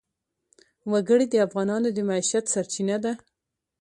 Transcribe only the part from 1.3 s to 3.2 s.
افغانانو د معیشت سرچینه ده.